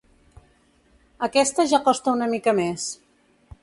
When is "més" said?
2.65-2.93